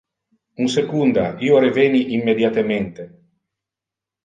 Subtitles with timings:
[0.61, 3.09] Un secunda, io reveni immediatemente.